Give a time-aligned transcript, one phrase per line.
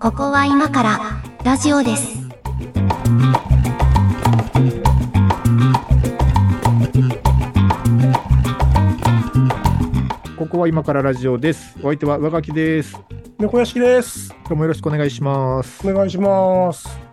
[0.00, 1.00] ここは今から
[1.44, 2.28] ラジオです。
[10.36, 11.76] ここは今からラジオです。
[11.78, 13.00] お相手は上垣です。
[13.38, 14.34] 猫屋敷です。
[14.40, 15.88] 今日もよろしくお願いします。
[15.88, 17.05] お願いします。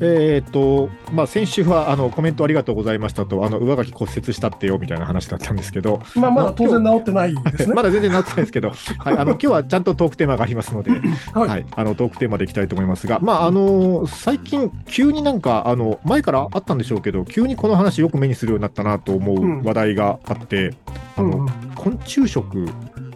[0.00, 7.74] えーっと、まあ、先週はあのコメントありがとうございましたと、あの上垣骨折したってよみたいな話だったんですけど、まあ、まだ当然治ってないですね。
[7.76, 10.90] まだ全然なってないですけど、はい、あの 今日はちゃんとトークテーマがありますので、
[11.32, 11.48] はい。
[11.48, 20.74] はい、あのトークテーマでいきたいと思いますが、まああの最近、急になんかあの前からあったんでしょうけど、急にこの話よく目にするようになったなと思う話題があって、
[21.16, 22.66] あの昆虫食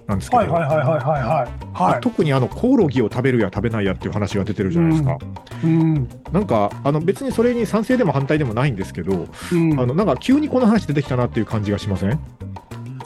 [0.06, 1.92] なんですけど、はいはいはいはいはいはい。
[1.92, 2.01] はい。
[2.01, 5.19] 特にあのコオロギを食べるや食べないやっていう話が出てるじゃないですか。
[5.65, 6.09] うん。
[6.33, 9.80] なんかあの別にそれに賛成でも反対でもないんですけど、うん。
[9.80, 12.19] あのなんか急にこの話出てきたなっていう感じがしません？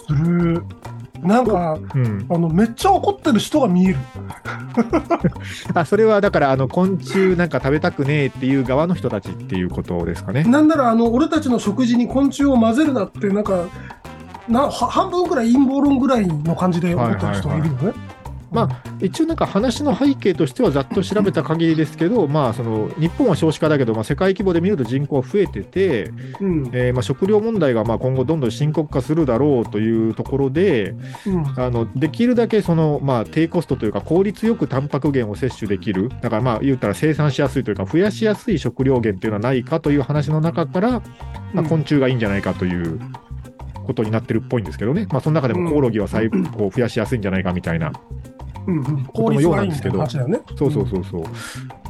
[0.07, 0.63] する。
[1.23, 2.27] なんか、うん。
[2.31, 3.97] あの、めっちゃ怒ってる人が見える。
[5.75, 10.45] あそれはだからあの昆虫なんか食べたくねえっていう側の人たちっていうことですかね。
[10.45, 13.65] なんなら、あの、俺たちの食事に昆虫を混ぜるなって、なんか、
[14.49, 18.17] なは半分くらい陰謀論ぐらいの感じで怒ってる人がいるよね。
[18.51, 26.71] ま一応なんか話の背景としてはざっと調べた限りですけど、まあその日本は少子化だけど、まあ、世界規模で見ると人口は増えてて、うん。
[26.73, 30.95] えーまあ食料問題がまあ今後どんどん深刻化するだろうというところで、
[31.27, 31.61] うん。
[31.61, 41.03] あのできるだけその、まあ、低コストというか効率よくタンパク源を摂取できるだからまあ言ったら生産しやすいというか増やしやすい食料源っていうのはないかという話の中から、ま
[41.57, 42.99] あ、うん昆虫がいいんじゃないかという
[43.87, 47.93] ことになってるっぽいんですけどね、まあ、その中でもコオロギは最こう増やしやすいんじゃないかみたいな、
[48.67, 49.05] うんうん。
[49.07, 50.07] ことのようなんですけどね。
[50.57, 51.25] そうそうそうそう。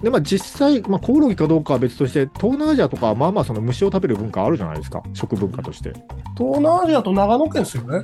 [0.02, 5.02] でまあ実際、まあ、コオロギかどうかは別として東南アジアとかはまあまあその虫を食べる文化あるじゃないですか。
[5.14, 5.94] 食文化として。
[6.36, 8.02] 東南アジアと長野県ですよね。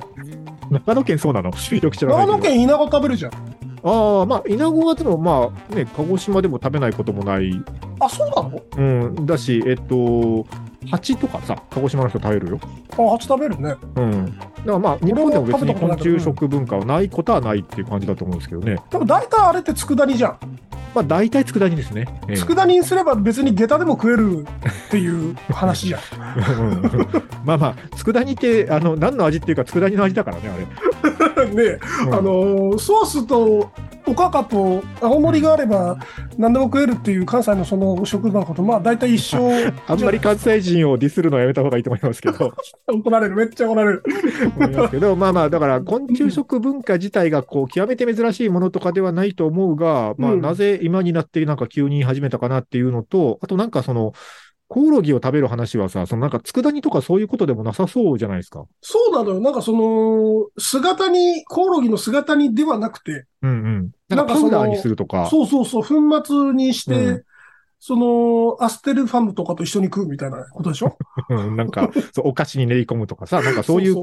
[0.71, 1.51] 長野県そうなの？
[1.51, 3.31] 長野県稲子食べるじゃん。
[3.85, 7.51] ああ、まあ、イナゴはでも、まあ、ね、鹿児島でも食べないこともない、
[7.99, 8.61] あ、そうなの？
[8.77, 10.45] うん、だし、えっと、
[10.91, 12.59] 蜂とかさ、鹿児島の人食べるよ。
[12.91, 13.75] あ、蜂食べるね。
[13.95, 14.25] うん。
[14.25, 18.77] だからまあ、日本でも別に昆虫食文化はないことはないっていう感じだと思うんですけどね。
[18.89, 20.37] でも大体あれって佃煮じゃん。
[20.93, 22.05] まあ、大体佃煮ですね。
[22.29, 24.45] ええ佃煮にすれば別に下駄でも食える
[24.87, 26.01] っていう話じゃん。
[26.61, 26.81] うん
[27.45, 30.63] まあまあ、佃煮って、あの、何の味っていうか、佃煮の味だからね、あれ。
[31.49, 33.71] ねうんあのーソースと
[34.05, 35.97] おかかと青のりがあれば
[36.37, 39.49] 何でも食えるっていう関西のその食文化とまあ大体一緒。
[39.87, 42.53] あんまり関西人をディスるのはやめた方がいいと思いますけど。
[42.87, 43.35] 怒られる。
[43.35, 44.03] めっちゃ怒られる。
[44.57, 50.41] 思いますけど、まあまあ、だから昆虫食文化自体がこう極めて珍しいものとかではないと思うが、まあ、うん。
[50.41, 54.13] なぜ今になってなんか急に始めたかなっていうのと、あとなんかその、
[54.73, 58.65] コオロギを食べる話はさ、そのなんか佃煮とかそういうことでもなさそうじゃないですか。
[58.81, 63.91] そうなのよなんかその姿にコオロギの姿にではなくてうんうん。
[64.09, 65.27] なんかパウダーにするとか。
[65.29, 67.23] そうそうそう粉末にして、うん
[67.85, 70.97] そのアステルファムとかと一緒に食うみたいなことでしょ？
[71.29, 73.95] う んなんか、そうお菓子に練り込むとかさ、なんかそういう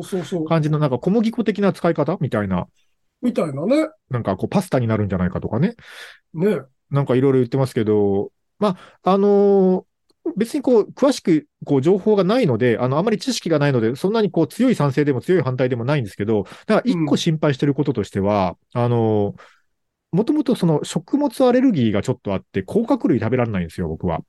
[0.46, 2.66] 感じのなんか小麦粉的な使い方みたいな、
[3.22, 5.76] みたいなねなんかこうパスタになるんじゃないかとかね。
[6.34, 6.58] ね
[6.90, 9.84] なんかいろいろ言ってますけど、まあ、あのー
[10.36, 19.42] 別にこう、詳しくこう情報がないので、あの、あまり知識がないので、そんなにこう強い賛成でも強い反対でもないんですけど、だから一個心配してることとしては、あのー
[20.12, 24.22] もともとその食物アレルギーがちょっとあって、甲殻類食べられないんですよ、僕は。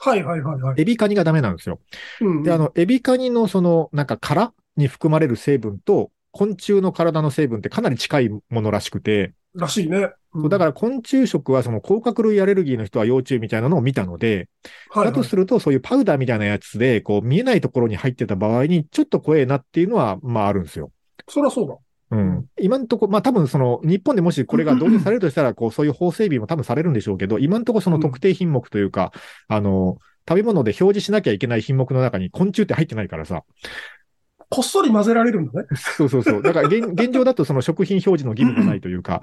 [0.00, 1.80] はいはいはいはい、エビカニがダメなんですよ。
[2.20, 2.42] うん。
[2.42, 14.48] で、あの、エビカニのその、なんか殻に含まれる成分と、昆虫の体の成分ってかなり近いものらしくて、らしいね、そうだから昆虫食はその甲殻類アレルギーの人は要注意みたいなのを見たので、
[14.94, 20.90] ら、はいだとするとそういうパウダーみたいなやつで、こう見えないところに入ってた場合にちょっと怖えなっていうのは、まああるんですよ。
[21.28, 21.76] そりゃそうだ
[22.10, 22.46] うん。
[22.60, 29.12] 今のところ、まあ多分その日本でもしこれが導入されるとしたら、こうそういう法整備も多分されるんでしょうけど、今のところその特定品目というか、
[29.48, 33.44] あの、食べ物で表示しなきゃいけない品目の中に昆虫って入ってないからさ。
[34.48, 35.68] こっそり混ぜられるんだね。
[35.76, 36.42] そうそうそう。
[36.42, 39.22] だから現現状だとその食品表示の義務がないというか、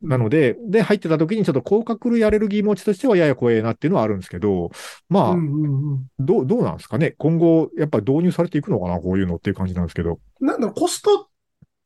[0.00, 4.70] なので、で、入ってた時にちょっと甲殻類アレルギー持ちとしてはやや怖えなっていうのはあるんですけど、
[5.08, 7.14] まあ、うんうんうんどう、どうなんですかね？
[7.18, 9.00] 今後、やっぱり導入されていくのかな？
[9.00, 10.20] こういうのっていう感じなんですけど。
[10.40, 11.28] なんだろうコスト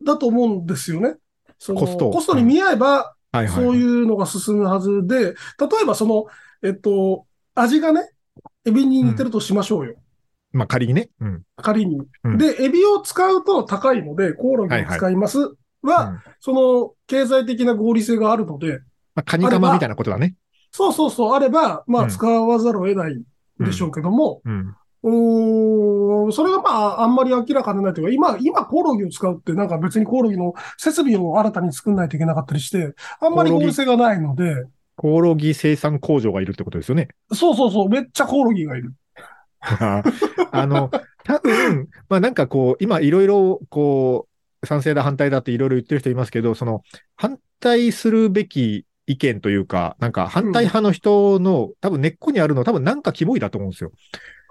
[0.04, 1.16] だと思うんですよね。
[1.58, 3.48] そのコストコストに見合えば、はいはい。
[3.48, 5.32] そういうのが進むはずで、例
[5.82, 6.26] えばその、
[6.62, 7.24] えっと、
[7.54, 8.10] 味がね、
[8.66, 9.94] エビに似てるとしましょうよ。
[10.52, 11.08] まあ仮にね。
[11.20, 11.42] うん。
[11.56, 12.02] 仮に。
[12.24, 15.38] うんで、エビを使うと高いので、コオロギを使います
[15.82, 18.80] まその、経済的な合理性があるので、
[19.14, 20.36] あ、カニカマみたいなことだね。
[20.70, 23.22] そうそうそう、あれば、まあ、うん使わざるを得ない
[23.60, 24.74] でしょうけども、うん。
[25.04, 34.64] うーん、それがまあ、あんまり明らかでないというか、今、今コオロギを使うってなんか別にコオロギの設備を新たに作んないといけなかったりして、あんまり合理性がないので、
[34.96, 37.08] コオロギ生産工場がいるってことですよね。
[37.32, 38.94] そうそうそう、めっちゃコオロギがいる。
[39.60, 40.02] あ
[40.66, 40.90] の、
[41.24, 44.31] 多分、まあなんかこう、今いろいろこう、
[44.64, 46.82] 賛成だ反対だっていろいろ言ってる人いますけど、その、
[47.16, 53.92] 反対するべき意見というか、なんか反対派の人の、多分根っこにあるのは多分なんかキモいだと思うんですよ。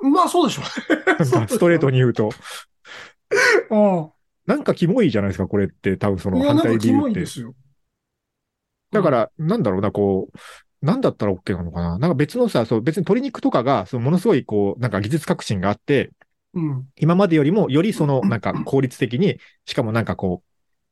[0.02, 0.62] まあそうでしょ
[1.08, 2.30] なんかストレートに言うと。
[3.70, 4.12] うね。
[4.46, 5.98] なんかキモいじゃないですか、これって。
[5.98, 7.02] 多分その反対理由って。
[7.02, 7.54] モいですよ。
[8.92, 11.98] だから、なんだろうな、こう、なんだったら OK なのかな。
[12.00, 16.12] なんか別のさ、そう、別に鶏肉とかが、そのものすごいこう、なんか技術革新があって、
[16.54, 16.88] うん。
[16.98, 20.44] 今までよりもよりその、なんか効率的に、しかもなんかこ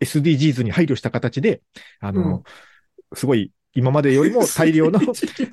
[0.01, 1.61] う、SDGs に配慮した形で、
[1.99, 2.43] あの、
[3.13, 4.99] すごい、今までよりも 大量の、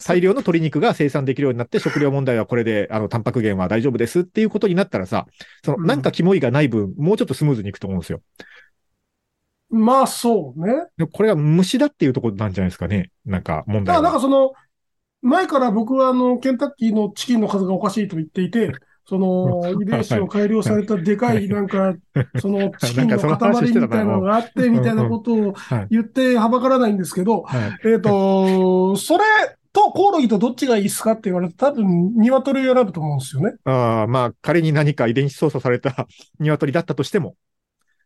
[0.06, 5.26] 大量の鶏肉が生産できるようになって、食料問題はこれで、あの、タンパク源は大丈夫ですっていうことになったらさ、
[5.64, 8.22] その、うんなんかキモいがない分、もうちょっとスムーズにいくと思うんですよ。
[9.68, 10.86] まあそうね。
[11.12, 13.10] これが虫だっていうところなんじゃないですかね。
[13.24, 14.12] なんか問題だからなんは。
[14.12, 14.52] かその、
[15.22, 18.72] 前から僕はあの、ケンタッキーのチキンの数がおかしいと言っていて、
[19.08, 21.94] その、遺伝子を改良されたでかい、なんか、
[22.40, 25.86] その、 チキンの塊みたいなのがあって、みたいなことをはい。
[25.90, 27.88] 言ってはばからないんですけど、はい。
[27.88, 29.24] えっと、それ
[29.72, 33.54] とコオロギとどっちがいいですかって言われて、多分、鶏を選ぶと思うんですよね。
[33.64, 36.08] ああ、まあ、仮に何か遺伝子操作された
[36.40, 37.36] 鶏だったとしても。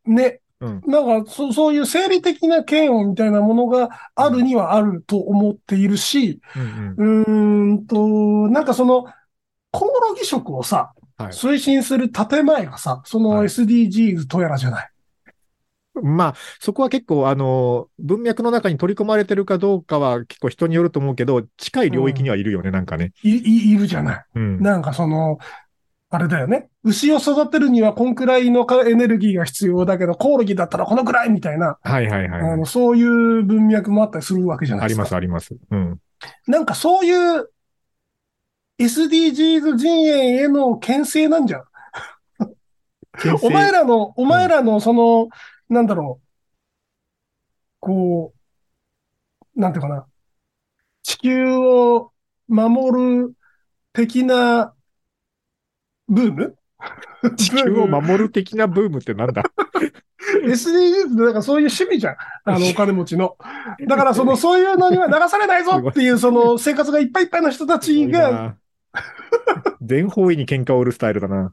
[0.06, 0.40] ね。
[0.60, 7.22] うんなんかそ、そういう生理的な嫌悪みたいなものがあるにはあると思っているし、うんうん。
[7.22, 9.06] うーんと、なんかその、
[9.70, 14.88] コオロギ食をさ、はい推進する建前がさ、そのはい SDGs とやらじゃない？
[16.02, 23.12] まあ、そこは結構、あの、文脈の中に取り込まれてるかどうかは結構人によると思うけど、近い領域にはいるよね、なんかね。
[23.22, 24.24] い、い、いるじゃない？
[24.36, 24.62] うん。
[24.62, 25.38] なんかその、
[26.08, 26.70] あれだよね。
[26.84, 32.52] 牛を育てるにはこんくらいのかエネルギーが必要だけど、コオロギだったらこのくらいみたいな、はいはいはいはい。
[32.52, 35.16] あの、そういう文脈もあったりするわけじゃないですか。
[35.16, 35.70] あります、あります。
[35.70, 36.00] うん。
[36.46, 37.50] なんかそういう
[38.80, 41.64] SDGs 陣営への牽制なんじゃん。
[43.42, 45.28] お前らの、お前らのその、
[45.68, 46.26] なんだろう、
[47.80, 48.32] こ
[49.56, 50.06] う、なんていうかな、
[51.02, 52.12] 地球を
[52.48, 53.34] 守る
[53.92, 54.74] 的な
[56.08, 56.56] ブーム？
[57.36, 59.42] 地球を守る的なブームってなんだ
[60.42, 62.16] ？SDGs ってなんかそういう趣味じゃん。
[62.44, 63.36] あの、お金持ちの。
[63.86, 68.56] だからその、そういうのには流されないぞっていう、その、生活がいっぱいいっぱいの人たちが、が、
[69.82, 71.46] 全方位に喧嘩を売るスタイルだな。
[71.46, 71.52] っ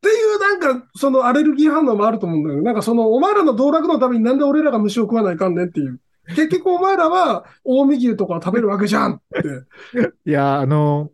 [0.00, 2.62] ていうなんか、そのアレルギー反応もあると思うんだよね。
[2.62, 6.00] なんかその、お前らの道楽のためになんで俺らが虫を食わないかんねんっていう。
[6.28, 10.30] 結局お前らは、近江牛とかを食べるわけじゃんって。
[10.30, 11.10] いや、あの、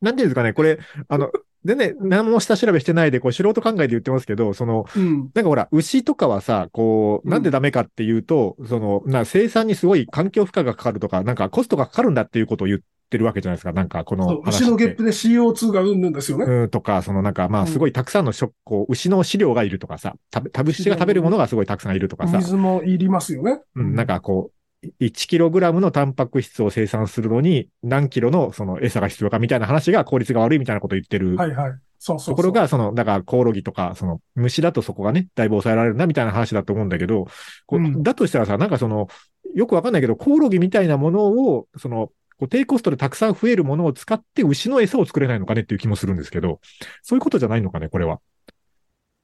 [0.00, 0.78] なんていうんですかね、これ、
[1.08, 1.30] あの、
[1.64, 5.30] 全然何も下調べしてないで、こう、素人考えで言ってますけど、その、うん。
[5.34, 14.40] なんかほら、牛とかはさ、こう、うんなんでダメかっていうと、その、な、生産にすごい環境負荷がかかるとか、なんかコストがかかるんだっていうことを言ってるわけじゃないですか、なんかこの。
[14.46, 16.44] 牛のゲップで CO2 がうんぬんですよね。
[16.44, 23.60] うん、とか、そのなんか、まあ、うんすごいたくさんの食、こう、牛の飼料がいるとかさ、食べ、食べ、牛が食べるものがすごいたくさんいるとかさ、水もいりますよね。
[23.74, 24.57] うん、なんかこう、
[24.98, 31.72] 1キログラムのタンパク質を生産するのに何キロのその餌が必要かみたいな話が効率が悪いみたいなことを言ってるはいはい。
[31.98, 32.34] そうそう。
[32.34, 37.26] ところが、その、だからコオロギとか、その虫だとそこがね、だいぶ抑えられるなみたいな話だと思うんだけど、
[37.66, 39.08] こううんだとしたらさ、なんかその、
[39.54, 42.12] よくわかんないけど、コオロギみたいなものを、その、
[42.50, 46.60] 低コストでたくさん増えるものを使って牛の餌を作れないのかねっていう気もするんですけど、
[47.02, 48.20] そういうことじゃないのかね、これは。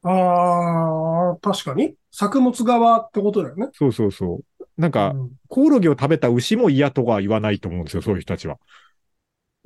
[0.02, 1.94] ああ、確かに。
[2.10, 3.68] 作物側ってことだよね。
[3.72, 4.44] そうそうそう。
[4.76, 8.58] なんか、うんコオロギを食べた牛も嫌とは言わないと思うんですよ、そういう人たちは。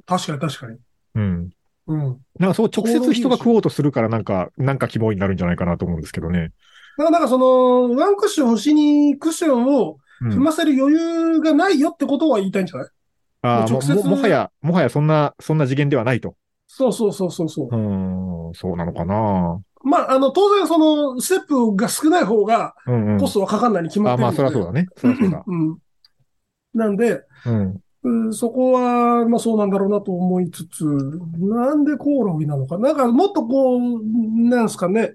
[0.05, 0.79] 確かに確かに。
[1.15, 1.51] うん。
[1.87, 2.21] うん。
[2.39, 6.53] なんかそう直接人が食おうとするからなんか、なんか希望になるんじゃないかなと思うんですけどね。
[6.99, 12.89] だからなんかその、ワンクッション星にクッションをうん踏ませる余裕がないよってことは言いたいんじゃない？
[13.43, 16.35] ああ、も直接ももはや、もはやそんな、そんな次元ではないと。
[16.67, 17.71] そうそうそうそうそうう。
[17.71, 19.63] ーん、そうなのかな。
[19.83, 23.19] まあ、あの、当然その、ステップが少ない方がうんうん。
[23.19, 24.53] コストはかかんないに決まあまあ、ってるんで。
[24.55, 24.89] そりゃそうだね。
[24.97, 25.45] そりゃそうだ。
[25.47, 25.79] うん。
[26.75, 27.81] なんで、うん。
[28.05, 32.79] うんそこは、まあそうなんだろうなと思いつつ、なんでコオロギなのか。
[32.79, 33.81] なんかもっとこう、
[34.49, 35.15] なんすかね。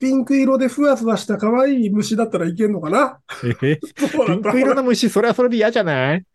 [0.00, 3.76] ピンク色でふわふわした可愛い虫だったらいけんのかなえへ
[4.26, 6.24] ピンク色の虫、それはそれで嫌じゃない？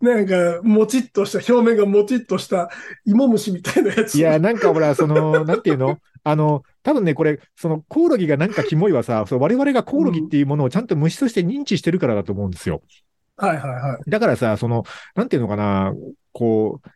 [0.00, 2.70] なんか、もちっとした、表面がもちっとした
[3.04, 4.14] 芋虫みたいなやつ。
[4.14, 5.98] いや、なんかほら、その、 なんていうの？
[6.22, 12.82] あの、多分ね、これ、その、コオロギがなんかキモいはさ、そう我々がコオロギっていうものをちゃんと虫として認知してるからだと思うんですよ。
[13.36, 14.10] はいはいはい。
[14.10, 15.92] だからさ、その、なんていうのかな、
[16.32, 16.88] こう、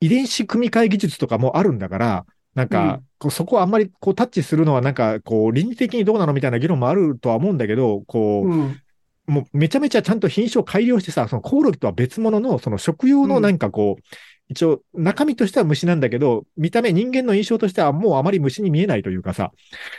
[0.00, 8.80] 遺伝子組み換え技術とかもあるんだから、なんか、こうそこをあんまりこうタッチするのはなんか、こう、倫理的にどうなのみたいな議論もあるとは思うんだけど、こう、うん。
[9.26, 14.02] もうめちゃめちゃちゃんと品種を改良してさ、そのコオロギとは別物の、その食用のなんかこう、
[14.48, 19.52] 一応中身としては虫なんだけど、見た目人間の印象としてはもうあまり虫に見えないというかさ、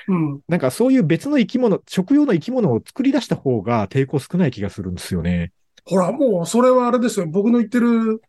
[0.08, 0.42] うん。
[0.48, 5.52] なんかそういう別の生き物、食用の生き物を作り出した方が抵抗少ない気がするんですよね。
[5.86, 7.28] ほら、もう、それはあれですよ。
[7.28, 8.22] 僕の言ってる、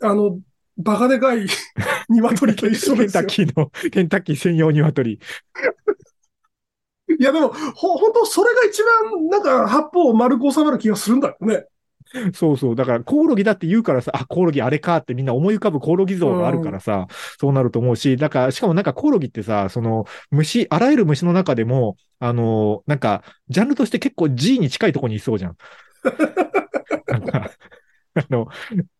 [0.00, 0.38] あの、
[0.76, 1.46] バカでかい
[2.08, 3.46] 鶏と一緒ケンタですよッ。
[3.46, 5.20] キーの、ケンタッキー専用鶏。
[7.18, 11.66] いや、でも、ほ、本当それが一番、なんか、八方丸く収まる気がするんだよね。
[12.32, 12.76] そうそう。
[12.76, 17.06] だから、コオロギだって言うからさ、あ、コオロギあれかってみんな思い浮かぶコオロギ像があるからさ、
[17.40, 25.56] そうなると思うし、だから、しかもなんかコオロギってさ、その、虫、あらゆる虫の中でも、あの、なんか、ジャンルとして結構 G に近いところにいそうじゃん。
[27.08, 27.50] なんか、
[28.14, 28.48] あの、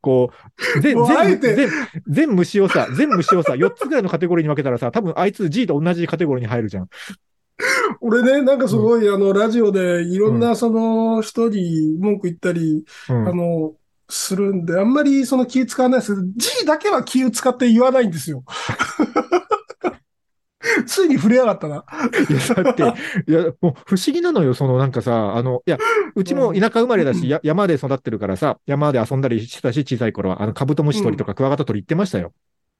[0.01, 0.31] こ
[0.77, 1.71] う、全、全、全、
[2.09, 6.89] 全虫をさ、全虫をさ、4つぐらいのカテゴリーに分けたらさ、多分あいつ G と同じカテゴリーに入るじゃん。
[8.01, 13.75] 俺ね、なんかすごい、あの、ラジオでいろんな、その、人に文句言ったり、うんあの、
[14.09, 18.45] するんで、あんまりその気使わないですけど、G だけは気を使って言わないんですよ。
[20.87, 21.85] ついに触れやがったな。
[22.29, 22.83] いや、だって、
[23.31, 25.79] いや、もう不思議なのよ、そのなんかさ、あの、いや、
[26.15, 32.33] うちも田舎生まれだし、 や山で育ってるからさ、山で遊んだりしてたし、小さい頃は、あの、カブトムシ取りとかクワガタ取り行ってましたよ。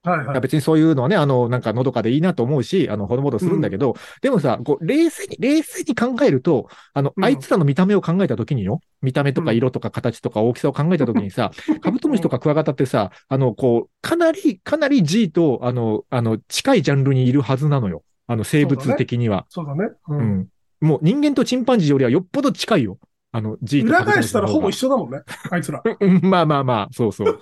[0.05, 0.41] はいはいや。
[0.41, 18.03] 別にそういうのはね、あの、なんかのどかでいいなと思うし、あの、ほのぼのするんだけど、でもさ、こう、冷静に、冷静に考えると、あの、うんあいつらの見た目を考えたときによ、見た目とか色とか形とか大きさを考えたときにさ、 カブトムシとかクワガタってさ、あの、こう、かなり、かなり G と、あの、あの、近いジャンルにいるはずなのよ。
[18.27, 19.47] あの、生物的には。
[19.49, 19.91] そうだね。
[20.09, 20.15] う。
[20.15, 20.49] うんん。
[20.81, 22.99] もう人間とチンパンジーよりはよっぽど近いよ。
[23.35, 25.23] あの、G と裏返したらほぼ一一緒だもんね。
[25.51, 25.83] あいつら。
[25.85, 27.39] う んまあまあまあ、そうそう。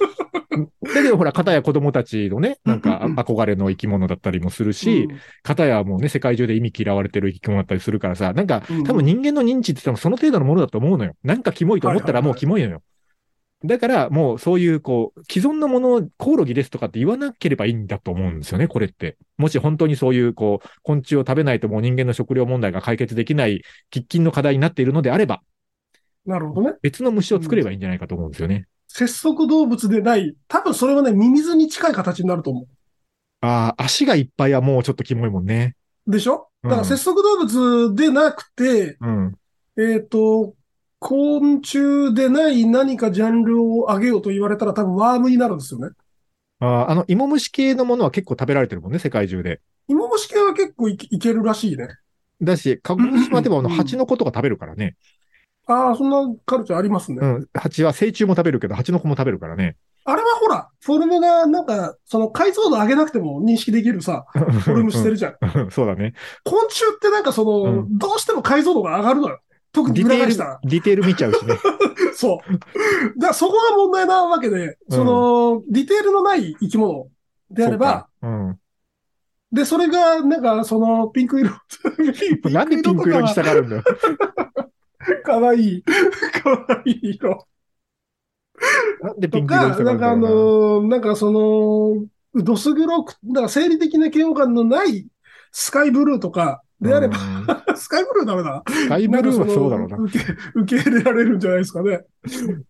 [0.82, 5.06] だけどほら、片や子供たちのね、なんかうん憧れの生き物だったりもするし、
[5.42, 11.14] 片やもうね、世界中で意味嫌われてる生き物だったりするからさ、なんかうん多分人間の認知って多分その程度のものだと思うのよ。
[11.22, 12.82] なんかキモいと思ったらもうキモいのよ。
[13.64, 19.16] だからもうそういうこう、既存のものをコオロギですとかって言わなければいいんだと思うんですよね、これって。
[19.36, 25.42] もし本当にそういうこう、昆虫を食べないともう人間の食料問題が解決できない喫緊の課題になっているのであれば、
[26.26, 26.76] なるほどね。
[26.82, 28.66] 別の虫を作ればいいんじゃないかと思うんですよね。
[28.88, 32.66] 節足動物でない、多分それはね、ミミズに近い形になると思
[33.40, 35.76] ああ、足がいっぱいはもうちょっとキモいもんね。
[36.06, 36.10] う。
[36.10, 36.48] でしょ？
[36.62, 39.34] うんだから節足動物でなくて、うん。
[39.76, 40.54] えっ、と、
[41.00, 45.88] 昆虫でない何かジャンルを上げようと言われたら多分ワームになるんですよね。
[46.60, 49.60] ああ、あの、芋虫系のものは結構食べられてるもんね、世界中で。
[49.88, 51.88] 芋虫系は結構いけるらしいね。
[52.40, 54.94] だし、鹿児島でもあの、うん蜂の子とか食べるからね。
[55.66, 57.18] ああ、そんなカルチャーありますね。
[57.20, 57.48] うん。
[57.54, 59.76] 蜂は成虫も食べるけど、蜂の子も食べるからね。
[60.04, 65.36] あれはほら、フォルムがなんか、その解像度上げなくても認識できるさ、フォルムしてるじゃん。
[65.58, 65.70] うん。
[65.70, 66.14] そうだね。
[66.44, 69.40] 昆虫ってなんかその、うどうしても解像度が上がるのよ。
[69.72, 71.54] 特にディテール裏返したら。、ディテール見ちゃうしね。
[72.14, 72.52] そう。
[72.52, 72.66] だか
[73.28, 77.06] らそこが問題なわけで、その、ディテールのない生き物
[77.50, 78.58] であれば、そうん。
[79.52, 81.50] で、それが、なんか、その、ピンク色、
[82.50, 83.82] なんでピンク色にしたがるんだよ。
[85.24, 87.46] かわいい、かわいい色。
[89.00, 90.46] なんでピとンク色にしか、なんかあたがるんだよな。
[90.80, 95.06] の、なんかその、どす黒く、だから生理的な嫌悪感のない
[95.50, 98.62] スカイブルーとかであれば、うん スカイブルーダメだ。
[98.68, 99.96] スカイブルーはそうだろうな。
[99.98, 102.04] 受け、受け入れられるんじゃないですかね。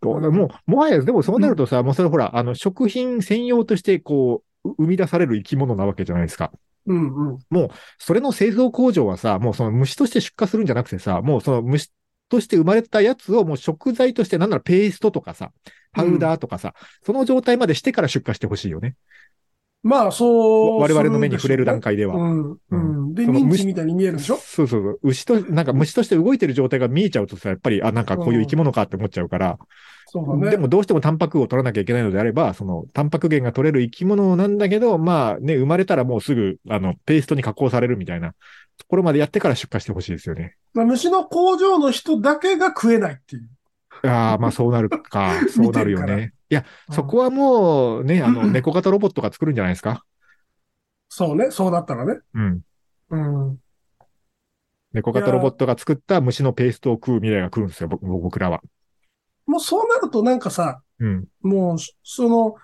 [0.03, 6.53] そうもう、もはや、でもそうなるとさ、もうそれほら、あの、食品専用として、こう、う生み出される生き物なわけじゃないですか。
[6.87, 7.69] うんうん。
[7.99, 11.93] それの製造工場はさ、もうその虫として出荷するんじゃなくてさ、もうその虫
[12.33, 15.53] として生まれたやつをもう食材として、なんならペーストとかさ、
[15.93, 16.73] パウダーとかさ、
[17.05, 18.95] その状態までしてから出荷してほしいよね。
[19.83, 20.81] まあ、そう。
[20.81, 22.17] 我々の目に触れる段階では。
[22.17, 22.57] うん。
[22.71, 22.77] う
[23.11, 23.15] ん。
[23.15, 24.37] で、ミンチみたいに見えるでしょ？
[24.37, 25.01] そうそうそう。
[25.03, 29.59] 牛と、なんか虫として動いてる状態が見えちゃうとさ、やっぱり、あ、なんかこういう生き物かって思っちゃうから、
[30.07, 30.51] そうだね。
[30.51, 38.35] でもどうしてもタンパクを取らなきゃいけないのであれば、そのタンパク源が取れる生き物なんだけど、まあね、生まれたらもうすぐ、あの、ペーストに加工されるみたいな
[38.79, 40.57] ところまでやってから出荷してほしいですよね。
[40.75, 43.49] まあ、虫の工場の人だけが食えないっていう。
[44.09, 45.33] ああ、まあそうなるか。
[45.49, 46.33] そうなるよね。
[46.50, 50.05] いや、うんそこはもうね、あの、うん猫型ロボットが作るんじゃないですか？
[51.09, 51.50] そうね。
[51.50, 52.21] そうだったらね。
[52.35, 52.61] うん。
[53.11, 53.17] う
[53.52, 53.59] ん。
[54.93, 58.61] 猫型ロボットが作った虫のペーストを食う未来が来るんですよ、僕僕らは。
[59.47, 61.25] もうそうなるとなんかさ、うん。
[61.43, 62.55] もう、その、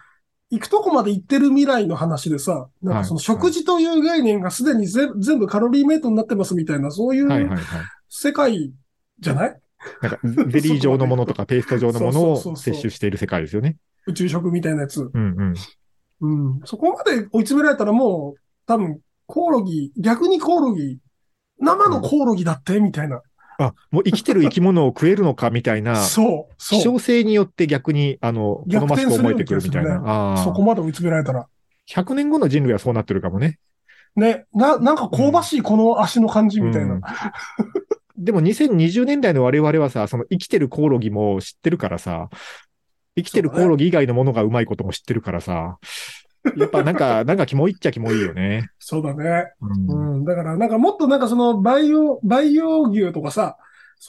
[0.51, 7.61] 行くとこまで行ってる未来の話でさ、なんかそのはい食事という概念がすでにぜ全部カロリーメイトになってますみたいな、そういはいはいうはい。
[8.09, 8.73] 世界
[9.21, 9.61] じゃない？
[10.03, 13.77] なんか、ゼリー状のものとかペースト状のものを摂取している世界ですよね。
[14.07, 15.03] 宇宙食みたいなやつ。
[15.03, 15.55] うん
[16.21, 16.55] うん。
[16.57, 16.61] うん。
[16.65, 20.99] そこまで追い詰められたらもう、多分、コオロギ、逆にコオロギ、
[21.61, 23.21] 生のコオロギだって、みたいな。
[23.59, 26.81] あ、もう生きてる生き物を食えるのかみたいな、 そう、希そう。
[26.81, 30.11] 少性によって逆に、あの、好逆ましく思えてくるみたいな気な。
[30.11, 30.37] ああ。
[30.39, 31.47] そこまで追い詰められたら。
[31.91, 33.59] 100年後の人類はそうなってるかもね。
[34.15, 36.95] ね、な、なんか香ばしいこの足の感じみたいな。
[36.95, 37.01] うん
[38.21, 42.29] でも2020年代の我々はさ、その生きてるコオロギも知ってるからさ、
[43.17, 45.79] 生きてるコオロギ以外のものがうまいことも知ってるからさ、
[46.57, 48.71] やっぱなんか、 なんかキモいっちゃキモいよね。
[48.79, 49.53] そうだね。
[49.61, 50.25] うんうん。
[50.25, 53.57] だから、なんかもっとなんかその、培養、培養牛とかさ、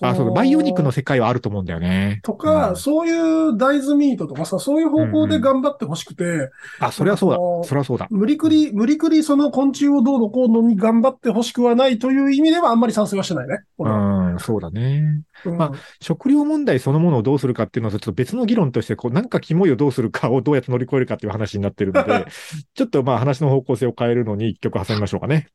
[0.01, 2.19] あ、そうだ、培養肉の世界はあると思うんだよね。
[2.23, 7.37] とか、うんそういう大豆ミートとかさ、そういう方向で頑張ってほしくて、あ、それはそうだ。
[7.67, 8.07] それはそうだ。
[8.09, 13.59] 無理くり、無理くりその昆虫をどうのこうのに頑張ってほしくはないという意味ではあんまり賛成はしてないね。
[13.79, 13.89] う
[14.35, 15.23] ん、そうだね。
[15.45, 22.25] うんま食料問題そのものをどうするかっていうのはちょっと別の議論として、こう、なんかキモいをどうするかをどうやって乗り越えるかっていう話になってるので、
[22.75, 25.47] ちょっとまあ話の方向性を変えるのに一曲挟みましょうかね。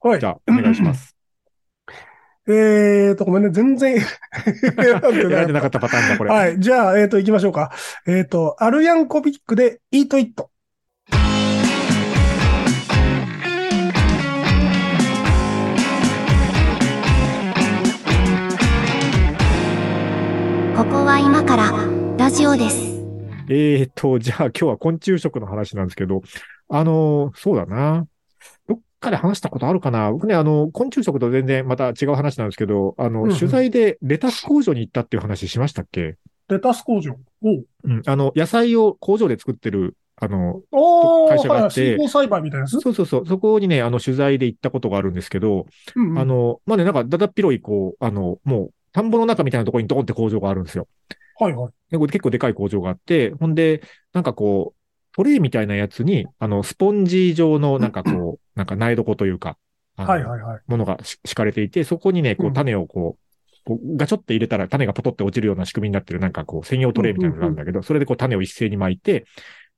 [0.00, 0.26] はいじ。
[0.26, 1.15] ゃあ、お願いします。
[2.48, 6.30] えーと、ごめんね、全然 選んで選んななかったパターンだ、これ。
[6.30, 6.60] はい。
[6.60, 7.72] じゃあ、えっ、と、行きましょうか。
[8.06, 10.50] えっ、と、アルヤンコビックで、イートイット。
[20.76, 21.72] ここは今から
[22.16, 22.76] ラジオです。
[23.48, 26.22] えーと、じゃあ今日は昆虫食の話なんですけど、
[26.68, 28.06] あの、そうだな。
[28.68, 30.10] どっかで話したことあるかな。
[30.12, 33.36] 僕ね、あの、昆虫食と全然また違う話なんですけど、あの、うんうん。
[33.38, 36.16] 取材でレタス工場に行ったっていう話しましたっけ？
[36.48, 37.16] レタス工場。
[37.42, 37.66] おう。
[37.84, 38.02] うん。
[38.06, 40.62] あの、野菜を工場で作ってる、あの、
[41.28, 42.80] 会社があはい、って水耕栽培みたいなやつ？
[42.80, 46.18] そうそうそう、そこにね、あの、取材で行ったことがあるんですけど、うんうん。
[46.18, 50.88] あの、まあね、なんか、だだっ広い、こう、あの、もう、田んぼの中みたいなところにドーンって工場があるんですよ。
[51.38, 51.72] はいはい。
[51.90, 53.82] でこれ結構でかい工場があって、ほんで、
[54.14, 54.76] なんかこう、
[55.16, 59.56] トレイみたいなやつに、あの、スポンジ状の、なんかこう、なんか苗床というか、
[59.96, 60.60] はいはいはい。
[60.66, 69.24] ものがし敷かれていて、そこにね、こううん種をこう、こうガチョって入れたら種がポトって落ちるような仕組みになってる、なんかこう、専用トレイみたいなのがあるんだけど、それでこう種を一斉に巻いて、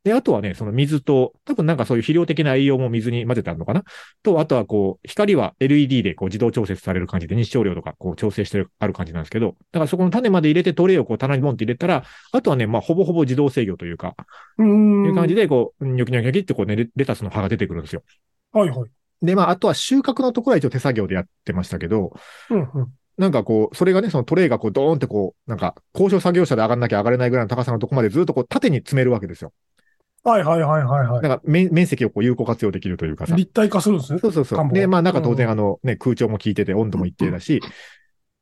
[0.05, 3.83] で、あとはね、その水と、多分なんかそういう肥料的な栄養も水に混ぜてあるのかな？
[4.23, 14.15] と、あとはこう、光は LED でこう自動調節される感じで日照量とかこう調整してる、ある感じなんですけど、だからそこの種まで入れてトレイをこう棚にボンって入れたら、あとはね、まあほぼほぼ自動制御というか、
[14.57, 15.07] うーん。
[15.07, 18.03] いう感じでこう、ニョキニョキニョキってこうね、レレタスの葉が出てくるんですよ。
[18.53, 18.91] はいはい。
[19.21, 22.13] で、まああとは収穫のところは一応手作業でやってましたけど、
[22.51, 22.87] うんうん。
[23.19, 29.53] なんかこう、それがね、そのトレイがこう、ドーンってこう、なんか、高所作業車で上がんなきゃ上がれないぐらいの高さのとこまでずっとこう、縦に詰めるわけですよ。
[30.29, 33.29] はいはいはいはいはだから面、面積をこう、有効活用できるというかい。
[33.29, 33.37] さ。
[33.37, 34.19] 立体化するんですね。
[34.21, 34.73] そうそうそう。
[34.73, 37.61] で、まあ、なんか当然うんあの、ね、空調も効いてて、温度も一定だし、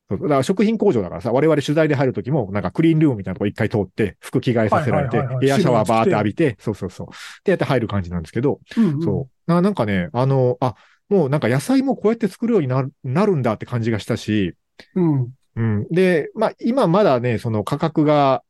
[0.09, 7.07] そうだから食品工場だからさ、我々取材で入るときも、なんかクリーンルームみたいなとこ一回通って、服着替えさせられて、エアシャワーバーって浴びて、そうそうそう。
[7.43, 9.51] でやって入る感じなんですけど、うんうんそう。
[9.51, 10.75] ななんかね、あの、あ、
[11.09, 14.55] もうなんか野菜もこうやって作るようになるなるんだって感じがしたし、
[14.95, 15.33] うん。
[15.57, 15.87] うん。
[15.89, 18.43] で、まあ、今まだね、その価格が、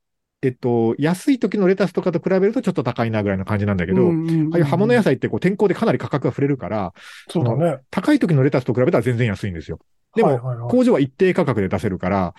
[0.48, 6.94] えっと、安い時のレタスとかと比べるとちょっと高いなぐらいの感じなんだけど、うんうんうんああいう葉物野菜ってこう天候でかなり価格が触れるから、
[7.30, 7.80] そうだね。
[7.92, 9.80] 高い時のレタスと比べたら全然安いんですよ。
[10.16, 12.34] でもはいはいはい工場は一定価格で出せるから、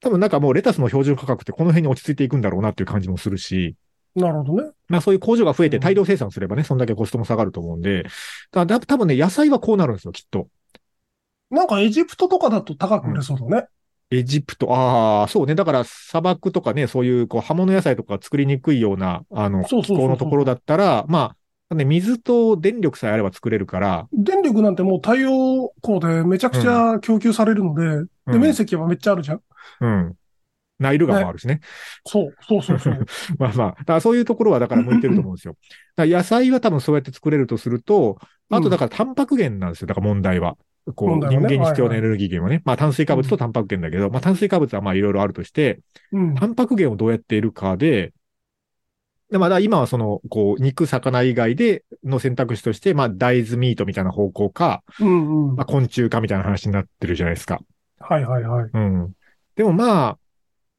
[0.00, 3.76] 多分なんかもうレタスの標準価格ってこの辺に落ち着いていくんだろうなっていう感じもするし、
[4.14, 4.70] なるほどね。
[4.88, 8.04] まあそういう工場が増えてうん大量生産すればね、そんだけコストも下がると思うんで、
[8.52, 10.48] だだ多分ね、野菜はこうなるんですよ、きっと。
[11.50, 13.66] なんかエジプトとかだと高く売れそうだね。
[14.12, 15.54] エジプト、ああ、そうね。
[15.54, 21.34] だから砂漠とかね、そういうこう葉物野菜とか作りにくいような、あの、気候のところだったら、ま
[21.70, 29.40] あ、ね、水と電力さえあれば作れるから、電力なんてもう太陽光でめちゃくちゃ供給されるので、で、うん面積はめっちゃあるじゃん。
[29.80, 30.14] うん。
[30.78, 31.60] ナイル川もあるしね。
[32.06, 33.06] そう、そうそうそう。
[33.38, 35.56] まあまあ、だからそういうところはだから向いてると思うんですよ。
[35.96, 38.18] だから野菜は多分そうやって作れるとすると、
[38.50, 39.86] あとだからタンパク源なんですよ。
[39.86, 40.56] だから問題は。
[40.94, 42.62] こう、人間に必要なエネルギー源はね。
[42.64, 45.80] まあ炭水化物とタンパク源だけど、まあ炭水化物はまあいろいろあるとして、
[46.12, 46.34] うん。
[46.34, 48.12] タンパク源をどうやって得るかで、
[49.30, 54.82] でまあだ今はその、こう、肉、魚以外での選択肢として、まあ大豆ミートみたいな方向か。
[55.56, 57.60] まあ昆虫かみたいな話になってるじゃないですか。
[57.98, 58.70] はいはいはい。
[58.72, 59.12] うん。
[59.54, 60.18] でもま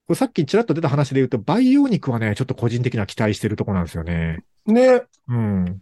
[0.09, 4.43] あ、さっきちらっと出た話で言うと、培養肉はね、ちょっと個人的には期待してるとこなんですよね。
[4.65, 5.03] ね。
[5.29, 5.81] うん。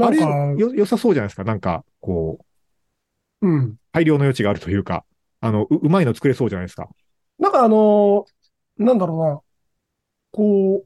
[0.00, 1.44] あれ、よ、良さそうじゃないですか。
[1.44, 2.44] なんか、こう、
[3.42, 3.76] うん。
[3.92, 5.04] 大量の余地があるというか、
[5.40, 6.88] あの、う、うまいの作れそうじゃないですか。
[7.38, 8.24] なんかあのー
[8.78, 9.40] なんだろうな。
[10.30, 10.84] こ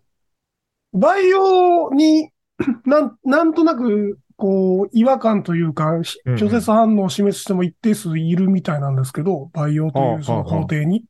[0.94, 2.30] う、培養に、
[2.86, 6.02] なん、なんとなくこう、違和感というか、うんうん
[6.34, 11.04] 拒絶反応を示す人も一定数いるみたいなんですけど、培養というその工程に。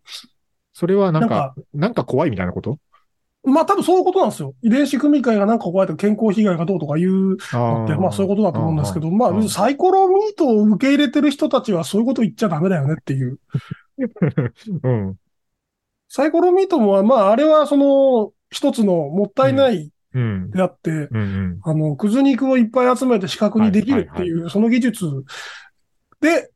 [0.74, 2.78] それはなんか、なんか怖いみたいなこと？
[3.44, 4.54] まあ多分そういうことなんですよ。
[4.62, 13.38] 遺伝子組み換えがなんか怖いとか健康被害がどうとかいうのって、まあそういうことだと思うんですけど、まあサイコロミートを受け入れてる人たちはそういうこと言っちゃダメだよねっていう。
[13.98, 14.08] と。
[14.88, 15.16] うん。
[16.08, 20.50] サイコロミートも、まああれはその一つのもったいないうん。
[20.50, 21.08] であって。
[21.64, 25.06] あの、くず肉をいっぱい集めて視覚にできるっていう、その技術
[26.20, 26.50] で、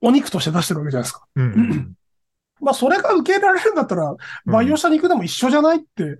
[0.00, 1.26] お肉として出してるわけじゃないですか。
[1.34, 1.92] うんうん。
[2.60, 4.14] まあ、それが受け入れられるんだったら、
[4.46, 6.18] 培養した肉でも一緒じゃないっていう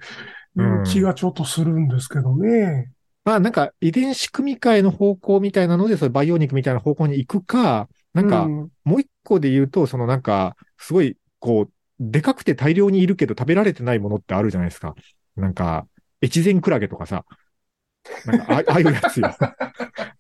[0.56, 2.90] うん気がちょっとするんですけどね。
[3.24, 14.94] まあなんか遺伝子組み換えの方向みたいなので、それ培養肉みたいな方向に行くか、なんか、うんもう一個で言うと、そのなんか、すごい、こう、でかくて大量にいるけど食べられてないものってあるじゃないですか。
[15.36, 15.86] なんか、
[16.22, 17.24] 越前クラゲとかさ。
[18.24, 19.30] なんか、あああいうやつよ。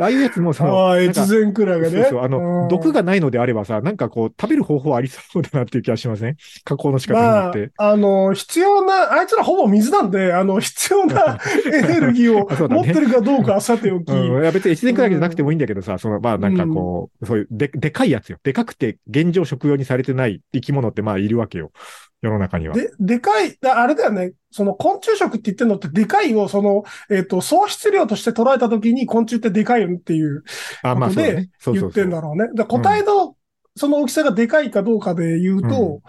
[0.00, 1.90] ああいうやつもその、ああ、越前クラゲね。
[1.90, 6.36] そうそう、あの、うん毒がないのであればさ、なんかこう、食べる方法ありそうだなっていう気がしません？
[6.64, 18.38] 加工の仕方によまあって。、あの、必要な、あいつらほぼ水なんで、あの、必要な エネルギーをね持ってるかどうかはさておき、うん、いや別に越前クラゲじゃなくてもいいんだけどさ、その、まあなんかこう、そういうで、でかいやつよ。
[18.42, 21.72] でかくて現状食用にされてない生き物ってまあいるわけよ。
[22.22, 22.74] 世の中には。
[22.74, 24.32] で、でかい、だあれだよね。
[24.50, 30.42] その昆虫食って言ってるのってでかいを、その、えっ、と、総質量として捉えたときに昆虫ってでかいよねっていう
[30.82, 32.04] あ、まあことで言って。
[32.04, 32.50] んだろうね。
[32.54, 33.36] だ個体の
[33.76, 36.02] その大きさがでかいかどうかで言うと、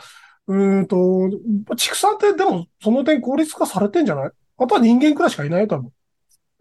[0.48, 1.30] うーんと、
[1.78, 4.32] 畜産ってでもその点効率化されてんじゃない？
[4.58, 5.92] あとは人間くらいしかいないよ、多分。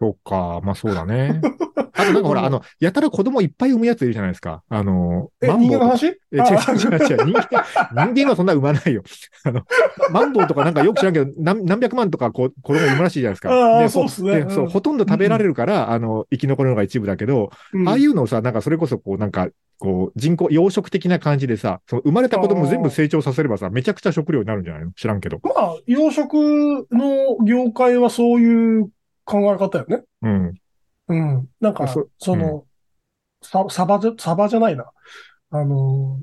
[0.01, 1.39] そうか、まあそうだね。
[1.93, 4.63] あとなんかほら、 あの、やたら子供いっぱい産むやついるじゃないですか。
[4.67, 5.67] あの、え、マンボウ。
[5.67, 6.05] 人間の話？
[6.07, 7.25] え、違う違う違う。
[7.27, 9.03] 人間、人間はそんな産まないよ。
[9.43, 9.61] あの、
[10.11, 13.51] マンボウとかなんかよく知らんけど、何何百万とかこう子供産むらしいじゃないですか。
[13.51, 24.91] ああでそうっすねそうう、んほとんど食べられるから、あの、生き残るのが一部だけど、うんああいうのをさ、なんかそれこそこう、なんか、こう、人工、養殖的な感じでさ、その生まれた子供全部成長させればさ、めちゃくちゃ食料になるんじゃないの？
[24.91, 25.39] 知らんけど。
[25.43, 28.89] まあ、養殖の業界はそういう
[29.25, 30.03] 考え方よね。
[30.21, 30.53] うん。
[31.07, 31.49] うん。
[31.59, 32.65] なんか、そその、
[33.41, 34.85] ササバじゃ、サバじゃないな。
[35.51, 36.19] あの、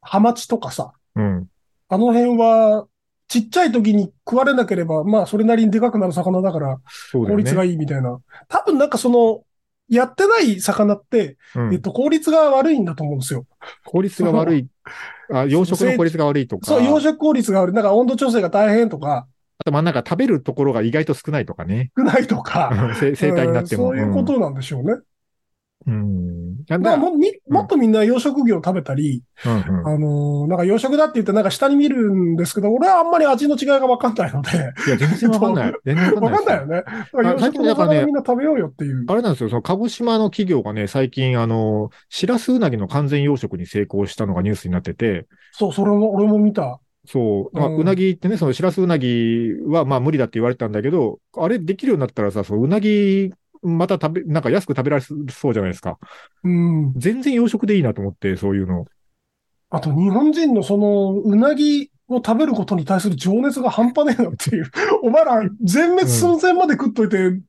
[0.00, 1.48] ハマチとかさ、うん。
[1.88, 2.86] あの辺は、
[3.28, 6.78] ちっちゃい時に食われなければ、まあ、それなりにでかくなる魚だから、
[7.12, 7.70] 効率がね。
[7.70, 8.18] いいみたいな。
[8.48, 9.42] 多分なんかその、
[9.88, 13.46] やってない魚って、うんえっと、効率が悪いんだと思うんですよ。
[13.84, 14.66] 効率が悪い。
[15.32, 16.66] あ、養殖の効率が悪いとか。
[16.66, 17.74] そう、養殖効率が悪い。
[17.74, 19.26] なんか温度調整が大変とか、
[19.58, 21.90] あと、まあなんか食べるところが意外と少ないとかね。
[21.96, 23.90] 少ないとか、生生態になっても。
[23.90, 24.94] うんそういうことなんでしょうね。
[24.94, 25.04] うん。
[25.86, 26.64] うん。
[26.66, 29.88] なんだもみもっとみんな養殖魚を食べたり、うんうん。
[29.88, 34.50] あのーなんか養殖だって言ってなんか下に見るんですけど、俺はあんまり味の違いがわかんないので、
[34.86, 35.74] いや、全然わかんない。
[35.84, 36.42] 全然わかんないです。
[36.42, 36.82] わかんないよね。
[37.12, 39.04] だから養最殖の近だからね魚みんな食べようよっていう。
[39.08, 46.80] あれなんですよ、その鹿児島の企業がね、最近、あの、シラスウナギの完全養殖に成功したのがニュースになってて、そう、それも、俺も見た。
[47.06, 55.98] そう、まあうんうなぎってね、そのシラスウナギはまあ無理だって言われてたんだけど、あれできるようになったらさ、そのうなぎ、また食べ、なんか安く食べられそうじゃないですか。
[56.42, 56.92] うん。
[56.96, 58.84] 全然養殖でいいなと思って、そういうの。
[59.70, 64.70] あと日本人のその、うなぎを食べることに対する情熱が半端ねえなっていう。
[65.02, 67.40] お前ら全滅寸前まで食っといて、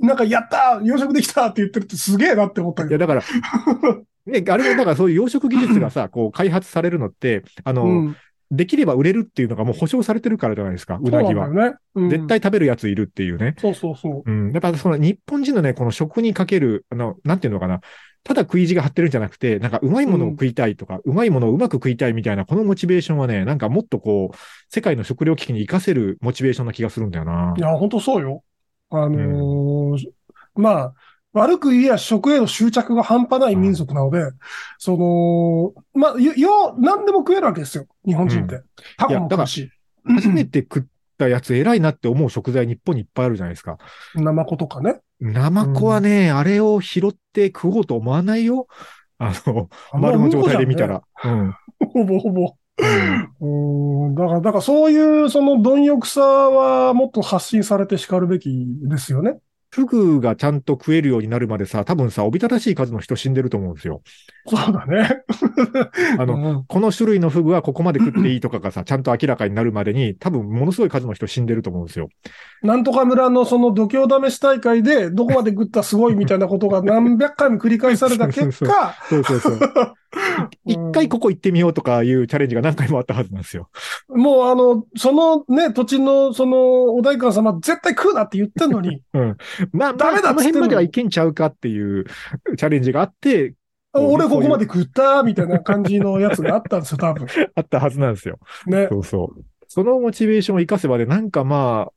[0.00, 3.06] なんかやった養殖できたって言ってるってすげえなって思ったいや、けど。
[3.06, 3.22] だから、
[4.26, 8.16] ね、あれもだからそういう養殖技術がさ、こう開発されるのって、あの、うん。
[8.50, 11.48] できれば売れるっていうのがもう保証されてるからじゃないですか、うなぎは。
[11.48, 11.74] ね。
[11.94, 13.54] うん絶対食べるやついるっていうね。
[13.58, 14.30] そうそうそう。
[14.30, 14.52] うん。
[14.52, 17.80] やっぱその日本人のね、この食にかける、あの、なんていうのかな。
[18.22, 24.36] ただ食い意地が張ってるんじゃなくて、なんかうまいものを食いたいとか、うまいものをうまく食いたいみたいな、このモチベーションはね、なんかもっとこう、
[24.68, 27.54] 世界の食料危機に活かせるモチベーションな気がするんだよな。
[27.56, 28.42] いや、本当そうよ。
[28.90, 30.10] あのー
[30.54, 30.94] まあ、
[31.32, 34.30] 悪く言えば食への執着が半端ない民族なので、
[34.78, 37.86] その、まあ、よ、よ、何でも食えるわけですよ。
[38.04, 38.62] 日本人って。
[38.96, 39.70] タコも食うし。
[40.04, 40.82] 初めて食っ
[41.18, 43.78] たやつ偉いなって思う食材日本にいっぱいあるじゃないですか。
[44.16, 45.00] ナマコとかね。
[45.20, 48.66] ナマコはね、あれを拾って食おうと思わないよ。
[49.18, 51.02] あの、あ丸の状態で見たもら。
[51.24, 51.48] うん。
[51.48, 51.54] う
[51.92, 52.54] ほぼほぼ。
[52.78, 54.14] うんうん。
[54.14, 59.38] だから、だからそういうその貪欲さはもっと発信されて叱るべきですよね。
[59.70, 64.02] フグがちゃんと食えるようになるまでさ、多分さ、おびただしい数の人死んでると思うんですよ。
[64.46, 65.22] そうだね。
[66.18, 72.08] あの、うんこの種類のフグはここまで食っていいとかがさ、ちゃんと明らかになるまでに、多分ものすごい数の人死んでると思うんですよ。
[72.62, 79.60] なんとか村のその度胸試し大会でどこまで食ったすごいみたいなことが何百回も繰り返された結果、 そうそうそう。
[80.66, 83.68] 一回ここ行ってみようとかいうチャレンジが何回もあったはずなんですよ。
[84.08, 89.36] もうあの、そのね、土地の、その、お代官様絶対食うなって言ってんのに、 うん。
[89.72, 92.04] まあ、ダメだっつってこの辺まではいけんちゃうかっていう
[92.56, 93.54] チャレンジがあって、
[93.92, 97.26] 俺ここまで食ったみたいな感じのやつがあったんですよ、 多分。
[97.54, 98.38] あったはずなんですよ。
[98.66, 98.86] ね。
[98.88, 99.44] そうそう。
[99.66, 101.92] そのモチベーションを活かせばね、なんかまあ、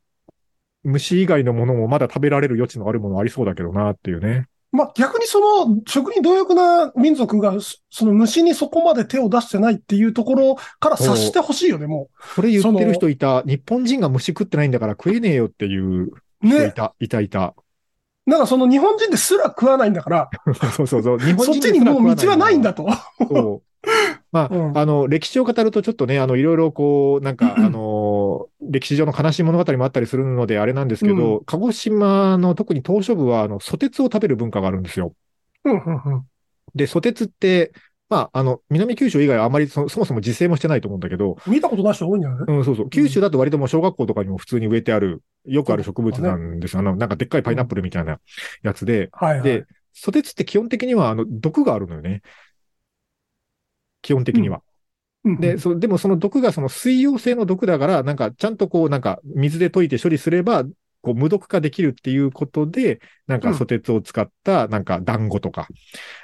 [0.83, 4.47] 虫以外のものもまだ食べられる余地のあるものありそうだけどなっていうね。
[4.73, 13.43] まあ逆にその食に貪欲な民族が、そその虫にそこまで手を出してないっていうところから察してほしいよね、もそれ言ってる人いた。
[13.43, 16.11] 日本人が虫食ってないんだから食えねえよっていう
[16.43, 16.47] う。
[16.47, 16.55] ね。
[16.55, 16.95] 人いた。
[16.99, 17.53] いたいた。
[18.25, 20.29] なんかその日本人ですら食わないんだから、
[20.75, 21.19] そうそうそう。
[21.19, 22.85] 日本人そっちにもう道はないんだと。
[23.19, 23.27] と。
[23.27, 23.73] そう。
[24.31, 35.13] まあ、 うんあの、歴史を語るとちょっとね、あの、いろいろこう、なんか、 あの、歴史上の悲しい物語もあったりするので、あれなんですけど、鹿児島の特に島嶼部は、あの、ソテツを食べる文化があるんですよ。
[35.65, 36.23] うんうんうん
[36.75, 37.71] で、ソテツって、
[38.13, 42.45] まあ、あの、南九州以外はあまりそそもそも自生もしてないと思うんだけど、見たことない人多いんじゃない？
[42.47, 42.89] うん、そうそう。
[42.89, 46.79] 九州だと割ともう小学校とかにも普通に植えてある、よくある植物なんですよ。
[46.79, 48.19] あの、なんかでっかいパイナップルみたいな
[48.61, 49.43] やつで、はいはい。
[49.43, 52.21] で、ソテツって基本的には、あの、毒があるのよね。
[54.01, 54.61] 基本的には。
[55.25, 60.65] うんで、そでもその毒がその水溶性の毒だから、なんかちゃんとこう、なんか水で溶いて処理すれば、
[61.03, 65.67] こう無毒化できるっていうことで、なんかソテツを使った、なんか団子とか、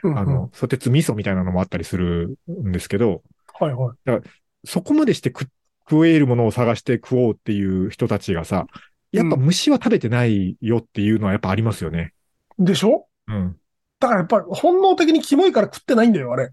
[0.04, 3.22] うんうんあの、ソテツ味噌みたいなのもあったりするんですけど、
[3.60, 4.22] はいはい。
[4.66, 5.50] そこまでして食
[5.90, 8.68] 食えるものを探して食おうっていう人たちがさ、
[9.12, 12.14] やっぱ虫は食べてないよっていうのはやっぱありますよね。
[12.58, 13.08] でしょ？
[13.28, 13.58] うん。
[14.00, 16.52] だからやっぱり本能的にキモいから食ってないんだよ、あれ。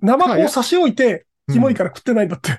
[0.00, 2.58] 生子を差し置いて、キモいから食ってないんだって。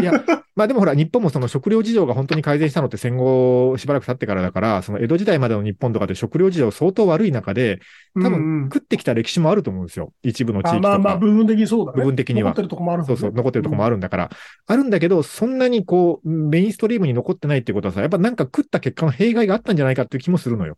[0.00, 0.12] いや、
[0.54, 7.80] まあでもほら、日本もその食料事情が本当に改善したのって戦後しばらく経ってからだから、その江戸時代までの日本とかで食料事情相当悪い中で、
[8.14, 10.12] 多分ん食ってきた歴史もあると思うんですよ。
[10.22, 10.94] 一部の地域とか。
[10.94, 11.98] あまあまあ、部分的にそうだね。
[11.98, 14.30] 部分的には残ってるとこもあるそうそう、残ってるとこもあるんだから。
[14.66, 20.76] あるんだけど、そんなにこう、メインストリームに残ってないってことはさ、やっぱなんか食った結果の弊害があったんじゃないかっていう気もするのよ。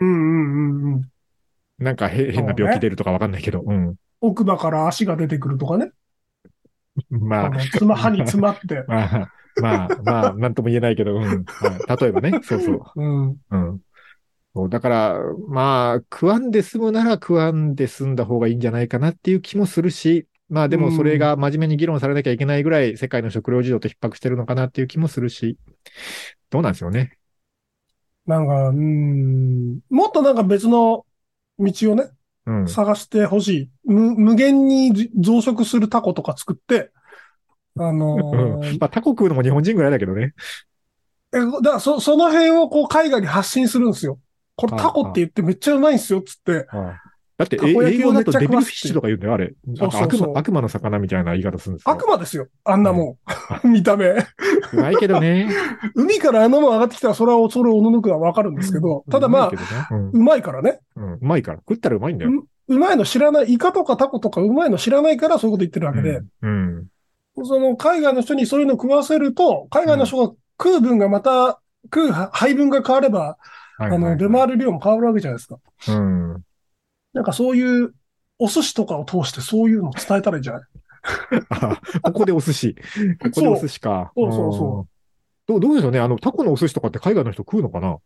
[0.00, 1.02] うんうんうんうん。
[1.78, 3.62] なんかへ変な病気出るとかわかんないけど。
[3.66, 3.94] うん。
[4.20, 5.90] 奥歯から足が出てくるとかね。
[7.10, 8.84] まあ、あの、つま、歯に詰まって。
[8.88, 11.44] まあ、まあ、まあ、なんとも言えないけど、うん。
[11.44, 12.82] はい例えばね、 そうそう。
[12.96, 13.40] うん。
[13.50, 13.80] うん。
[14.54, 25.58] そうだから、まあ、食わんで済むなら食わんで済んだ方がいいんじゃないかなっていう気もするし、まあでもそれが真面目に議論されなきゃいけないぐらい世界の食料事情と逼迫してるのかなっていう気もするし、
[26.50, 27.18] どうなんですよね。
[28.26, 29.80] なんか、うん。
[29.88, 31.06] もっとなんか別の
[31.58, 32.15] 道をね、うん。
[32.68, 33.70] 探してほしい。
[33.84, 36.90] 無無限に増殖するタコとか作って、
[37.78, 40.34] あのうんーまあ、タコ食うのも日本人ぐらいだけどね。
[41.34, 44.18] え、だからそ、その辺をこう海外に発信するんですよ。
[44.54, 46.66] これああタコって言ってめっちゃうまいんですよ、つって。
[47.36, 49.52] だって、英語だとデビルフィッシュとか言うんだよ、あれ。
[49.76, 51.92] そうそうそう悪魔悪魔の魚みたいな言い方するんですよ。
[51.92, 52.48] 悪魔ですよ。
[52.64, 53.18] あんなも
[53.64, 53.68] ん。
[53.70, 54.14] 見た目。
[54.72, 55.48] うまいけどね。
[55.94, 59.50] 海からあのもん上がってきたら、それは、それをおののくのはわかるんですけど、ただまあ
[59.90, 60.80] うまい、からね。
[60.96, 61.58] うまいから。
[61.58, 62.44] 食ったらうまいんだよ。
[62.68, 66.86] うまいの知らない、イカとかタコとかうまいの知らないからそういうこと言ってるわけで、うん。
[67.44, 73.38] その海外の人にそういうの食わせると、海外の人が食う分がまた、食う配分が変われば、
[73.78, 75.58] はいあの、出回る量も変わるわけじゃないですか。
[75.88, 76.44] うん。
[77.12, 77.92] なんかそういう、
[78.38, 80.62] お寿司とかを通してそういうのを伝えたらいいんじゃない？
[80.62, 80.66] あ
[82.02, 82.76] ここでお寿司。
[83.22, 84.12] ここでお寿司か。
[84.16, 84.84] そうそうそううん
[85.48, 86.00] どう、どうでしょうね。
[86.00, 87.98] あの、タコのお寿司とかって海外の人食うのかな？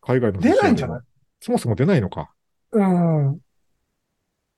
[0.00, 1.00] 海外の出ないんじゃない？
[1.38, 2.30] そもそも出ないのか。
[2.72, 3.32] うん。
[3.32, 3.40] う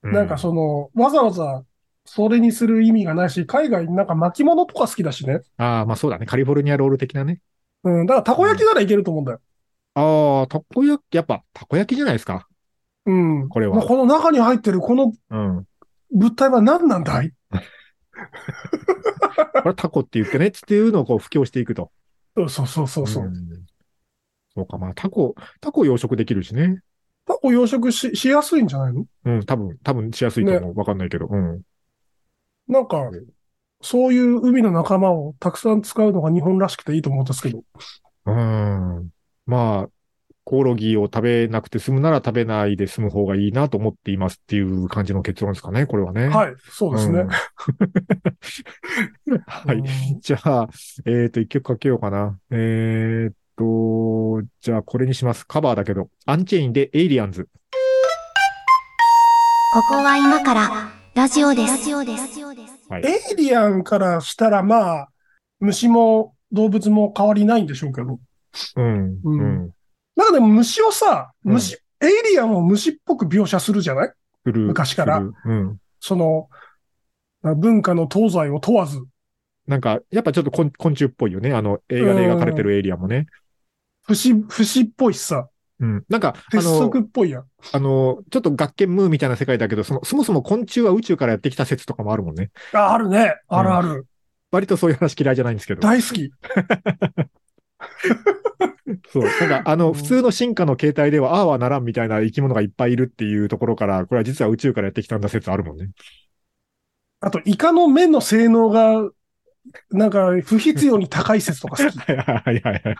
[0.04, 1.64] なんかその、わざわざ、
[2.04, 5.40] それにする意味がないし、海外なんか巻物とか好きだしね。
[5.56, 6.26] ああ、まあそうだね。
[6.26, 7.40] カリフォルニアロール的なね。
[7.82, 8.06] うん。
[8.06, 9.40] だからたこ焼きならいけると思うんだよ。
[9.94, 12.46] ああ、たこ焼き、やっぱ、たこ焼きじゃないですか。
[13.06, 13.48] うん。
[13.48, 15.66] これはもうこの中に入ってるこのうん。
[16.12, 17.32] 物体は何なんだい？
[19.62, 21.90] これタコって言ってね、っていうのをこう、布教していくと。
[22.36, 23.24] そうそうそうそうそう。
[23.24, 23.34] ん
[24.54, 26.80] そうか、まあ、タコ、タコ養殖できるしね。
[27.26, 29.06] タコ養殖し、しやすいんじゃないの？
[29.24, 30.78] うん、多分、多分しやすいと思う。
[30.78, 31.28] わかんないけど。
[31.30, 31.62] うん。
[32.68, 33.10] なんか、
[33.82, 37.62] そういう海の仲間をたくさん使うのが日本らしくていいと思うんですけど。
[38.26, 39.10] うん。
[39.46, 39.88] まあ、
[40.50, 46.26] コオロギを食べなくて済むなら食べないで済む方がいいなと思っていますっていう感じの結論ですかね、これはね。
[46.26, 47.20] はい、そうですね。
[47.20, 47.28] うん
[49.46, 49.76] はい。
[49.76, 49.84] うん
[50.20, 50.68] じゃあ、
[51.06, 52.36] えっ、と、一曲かけようかな。
[52.50, 55.46] えっ、と、じゃあこれにします。
[55.46, 56.08] カバーだけど。
[56.26, 57.48] アンチェインでエイリアンズ。
[59.72, 61.70] ここは今からラジオです。
[61.70, 62.40] ラジオです。
[62.88, 63.04] はい。
[63.06, 65.08] エイリアンからしたら、まあ、
[65.60, 68.18] 虫も動物も変わりないんでしょうけど。
[68.74, 69.20] うん。
[69.22, 69.70] うんうん。
[70.20, 74.12] なんかでも虫をさ、うん虫、エイリアンを虫っぽく描写するじゃない？
[74.44, 75.78] 昔からうん。
[75.98, 76.48] その、
[77.56, 79.02] 文化の東西を問わず、
[79.66, 81.54] なんか、やっぱちょっと昆昆虫っぽいよね。
[81.54, 83.26] あの、映画で描かれてるエリアもね。
[84.06, 86.04] 節、節っぽいしさ、うん。
[86.08, 87.44] なんか、あ鉄の、則っぽいやん。
[87.72, 92.50] あの、ちょっと学研ムーみたいな世界だけど、その、そもそも昆虫は宇宙からやってきた説とかもあるもんね。
[92.72, 93.36] あ、あるね。
[93.48, 94.06] あるある。
[94.50, 95.80] 割とそういう話嫌いじゃないんですけど。
[95.80, 96.30] 大好き。
[99.10, 99.24] そう。
[99.24, 105.90] なんか、あの、普通の進化の形態では、ああはならんみたいな生き物がいっぱいいるっていうところから、これは実は宇宙からやってきたんだ説あるもんね。
[107.20, 109.08] あと、イカの目の性能が、
[109.90, 111.98] なんか、不必要に高い説とか好き。
[112.00, 112.96] はいはいはいはい。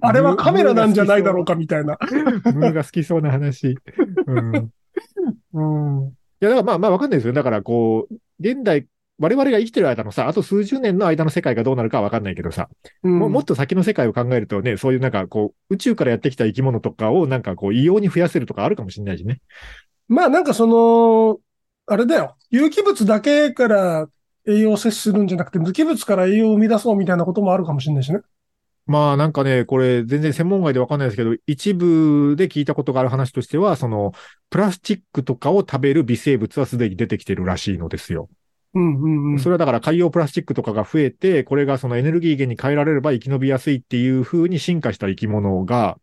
[0.00, 1.98] あれはカメラなんじゃないだろうかみたいな。
[2.54, 3.76] ムーが好きそうな話。
[4.26, 4.70] うん。
[5.52, 6.08] うん。
[6.08, 7.32] いや、だからまあまあわかんないですよ。
[7.32, 8.86] だからこう、現代、
[9.18, 12.68] 我々が生きてる間のさ、あと数十年の間の世界がどうなるかはわかんないけどさ、
[13.02, 19.40] うんももっと先の世界を考えるとね、そういうなんかこう、宇宙からやってきた生き物とかをなんかこう、異様に増やせるとかあるかもしれないしね。
[20.08, 21.38] まあなんかその、
[21.86, 22.36] あれだよ。
[22.50, 24.08] 有機物だけから
[24.46, 28.20] 栄養を摂取するんじゃなくて、無機物から栄養を生み出そうみたいなこともあるかもしれないしね。
[28.86, 34.12] まあなんかね、これ全然専門外でわかんないですけど、一部で聞いたことがある話としては、その、
[34.50, 38.28] プラスチックとかを食べる微生物はすでに出てきてるらしいのですよ。
[38.74, 39.38] うんうんうん。
[39.38, 45.98] それはだから海洋プラスチックとかが増えて、これがそのエネルギー源に変えられれば生き延びやすいっていう風に進化した生き物が、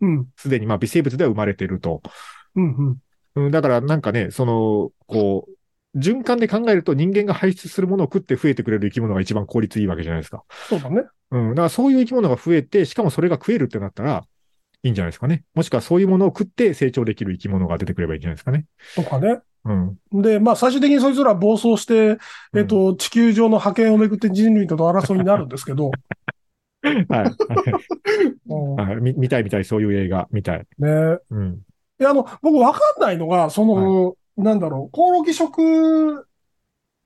[0.00, 2.02] うんすでにまあ微生物では生まれてると。
[2.56, 2.96] うんうん。
[3.36, 5.46] うん、だからなんかね、その、こ
[5.94, 10.42] う、循環で考えると人間が排出するものを食って増えてくれる生き物が一番効率いいわけじゃないですか。
[10.68, 11.04] そうだね。
[11.30, 11.48] うん。
[11.50, 14.24] だからそういう生き物が増えて、しかもそれが食えるってなったら、
[14.82, 15.44] いいんじゃないですかね。
[15.54, 18.66] もしくはそういうものを食って成長できる生き物が出てくればいいんじゃないですかね。
[18.94, 19.40] とかね。
[19.64, 20.22] うん。
[20.22, 22.18] で、まあ最終的にそいつら暴走して、
[22.54, 25.90] えっと、地球上の覇権をめぐって人類との争いになるんですけど、
[26.84, 27.24] はい。
[28.46, 30.66] うんはいみ見たい見たい、そういう映画、見たい。
[30.78, 31.18] ね。
[31.30, 31.60] うん。
[32.00, 36.26] いや、あの、僕わかんないのが、その、なんだろう、コオロギ食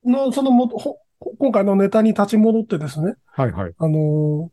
[0.04, 3.72] の、そのも、ほ今回のネタに立ち戻ってですね、はいはい。
[3.76, 4.50] あの、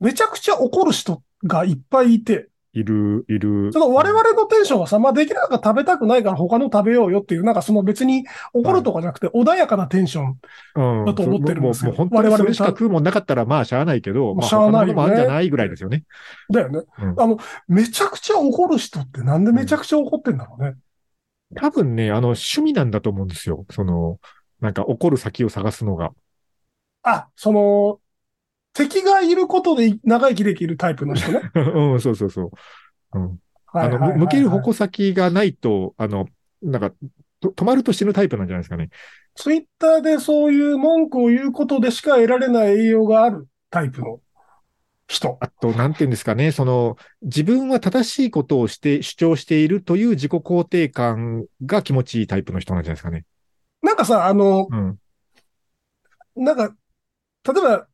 [0.00, 3.72] めちゃくちゃ怒る人がいっぱいいて、いる、いる。
[3.72, 10.38] その我々のテンションはさ、まあできなか食べたくないから他の食べようよっていう、なんかその別に怒るとかじゃなくて穏やかなテンション。
[10.76, 16.04] うんだと思ってるんですよもうもう本当にそれしか食うもんなかったら、まあ、しゃあないけど、まあ、しゃあないよね他のものもあるんじゃないぐらいですよね。
[16.52, 16.80] だよね。
[17.00, 20.74] うんあの、めちゃくちゃ怒る人ってなんでめちゃくちゃ怒ってんだろうね。
[21.56, 23.66] 多分ね、あの、趣味なんだと思うんですよ。
[23.70, 24.18] その、
[24.60, 26.12] なんか怒る先を探すのが。
[27.02, 28.00] あ、その、
[28.72, 31.50] 敵がいることで長生きできるタイプの人ね。
[31.54, 32.50] うん、そうそうそう。
[33.18, 33.38] うん。
[33.72, 36.26] あの、向ける矛先がないと、あの、
[36.62, 36.92] なんか、
[37.40, 38.90] と止まると死ぬタイプなんじゃないですかね。
[39.34, 44.20] ツイッターでそういう文句を言うことでしか得られない栄養があるタイプの
[45.06, 45.38] 人。
[45.40, 53.24] あと、なんていうんですかね、その、自分は正しいことをして、主張しているという自己肯定感が気持ちいいタイプの人なんじゃないですかね。
[53.82, 54.98] なんかさ、あの、うん。
[56.36, 56.74] なんか、
[57.44, 57.86] 例えば、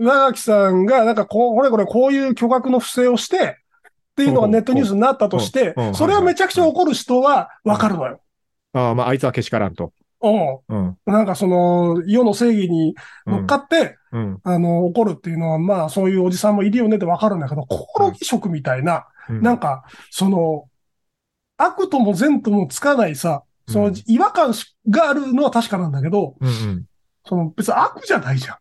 [0.00, 8.20] 上垣さんが、なんかこう、これこれこういう巨額の不正をして、っていうのがネットニュースになったとしてうんうんうん、それはめちゃくちゃ怒る人はわかるのよ。
[8.72, 9.92] ああ、まあ、あいつはけしからんと。
[10.22, 10.28] う
[10.68, 10.78] うん。
[10.88, 10.98] ん。
[11.06, 12.94] なんかその、世の正義に
[13.26, 14.40] 乗っかって、うん。
[14.42, 19.42] あの、怒るっていうのは、まあ、そういうおじさんもいるよねってわかるんだけど、コオロギ食みたいな、うん。
[19.42, 20.68] なんか、その、
[21.56, 24.52] 悪とも善ともつかないさ、その違和感
[24.88, 26.84] があるのは確かなんだけど、うん
[27.22, 28.56] その別に悪じゃないじゃん。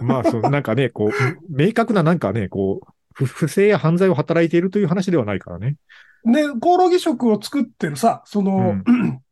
[0.00, 0.06] うん。
[0.06, 1.10] まあ、そう、なんかね、こう、
[1.48, 5.76] 明確ななんかね、こう、不不正や犯罪を働いているという話ではないからね。
[6.24, 9.22] で、コオロギ食を作ってるさ、その、うん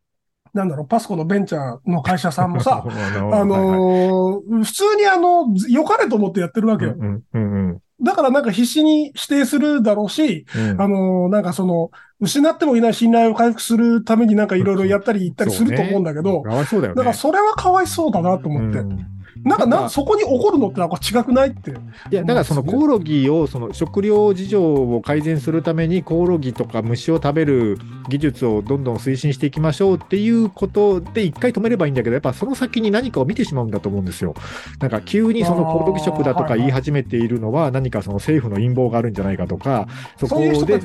[0.53, 6.95] なんだろう、パスコのベンチャーの会社さんもさ、 ああのー普通にあの、良かれと思ってやってるわけよ。
[6.97, 10.81] うんうんうんだからなんか必死に否定するだろうし、うん。
[10.81, 16.97] あのーなんかその、失ってもいない信頼を回復するためになんかいろいろやったり言ったりすると思うんだけど、そうだよね。
[16.97, 18.79] だからそれはかわいそうだなと思って。
[18.79, 19.14] うん
[19.45, 21.69] なんかな、そこに怒るのってなんか違くないって。
[21.69, 21.73] い
[22.09, 27.77] や、だからそのコオロギを、その食料事情を改善するために、コオロギとか虫を食べる
[28.09, 34.33] 技術をどんどん推進していきましょうっていうことで一回止めればいいんだけど、やっぱその先に何かを見てしまうんだと思うんですよ。
[34.79, 40.81] なんか急にそのコオロギ食だとか言い始めているのは何かその政府の陰謀があるんじゃないかとか、そこで。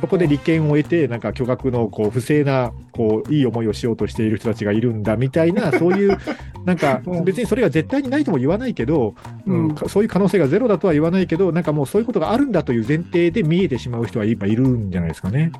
[0.00, 6.16] そこで利権を得て、なんか巨額のこう不正なこういい思いをしようとしている人たちがいるんだみたいな、そういう、
[6.64, 9.14] なんか うん別にそれが絶対にないとも言わないけど、
[9.46, 15.52] うんうんかそういう可能性がゼロだとは言わないけど、なんかもうそういうことがあるんだという前提で見えてしまう人は今いるんじゃないですかね。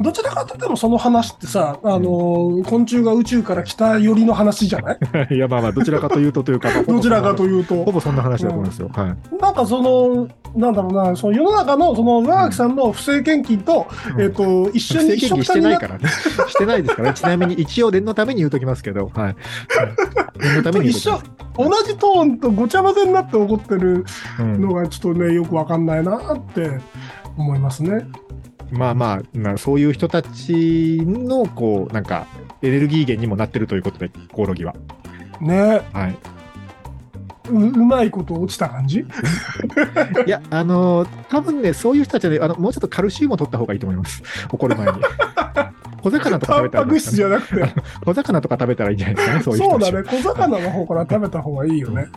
[0.00, 4.98] どちらかというとその話ってさ、あの、昆虫が宇宙から来た寄りの話じゃない？
[5.36, 7.84] いや、まあまあ、どちらかというとというか、 どちらかというと。
[7.84, 8.90] ほぼそんな話だと思いますよ。
[8.92, 9.40] はい。
[9.40, 13.86] なんかその、なんだろうな、その世の中のその上垣さんの不正献金と、
[14.16, 16.08] うんえっ、と、一緒に一緒不正献金してないからね。
[16.48, 17.14] してないですからね。
[17.14, 19.24] ちなみに、一応念のために言うときますけど、はい。
[19.24, 19.36] はい
[20.40, 21.24] 念のために言うときます。
[21.56, 24.04] 同じトーンとごちゃ混ぜになって起こってる
[24.40, 26.80] うんのがちょっとね、よくわかんないなって
[27.36, 28.06] 思いますね。
[28.70, 32.26] まあまあ、なそういう人たちの、こう、なんか、
[32.62, 34.74] エネルギー源にもなってるということで、コオロギは。
[35.40, 36.16] ねはい。
[37.50, 39.00] ううまいこと落ちた感じ？
[39.00, 39.04] い
[40.30, 44.22] や、あのー多分ね、そういう人たちはね、あの、もうちょっとカルシウムを取った方がいいと思います。
[44.50, 44.92] 怒る前に。
[46.02, 47.74] 小魚とか食べたらタンパク質じゃなくて。
[48.04, 52.08] 小魚とか食べたらいいんじゃないですかね、そういう人そうだね、小魚の方から食べた方がいいよね。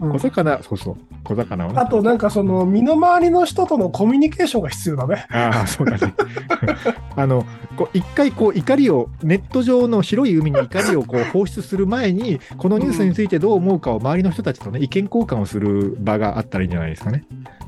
[0.00, 1.78] うん小魚、そうそう、小魚をね。
[1.78, 5.26] あとなんかその身の回りの人とのコミュニケーションが必要だね。
[5.30, 6.14] ああ、そうだね。
[7.16, 7.44] あの、
[7.76, 17.24] こう一回こう怒りを、ネット上の広い海に怒りをこう放出する前に、このニュースについてどう思うかを周りの人たちとね、意見交換をする場があったらいいんじゃないですかね。